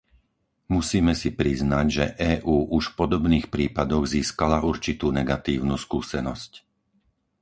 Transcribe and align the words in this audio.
Musíme 0.75 1.13
si 1.21 1.29
priznať, 1.41 1.85
že 1.97 2.05
EÚ 2.33 2.57
už 2.77 2.83
v 2.89 2.97
podobných 3.05 3.45
prípadoch 3.55 4.03
získala 4.17 4.57
určitú 4.71 5.07
negatívnu 5.19 5.75
skúsenosť. 5.85 6.51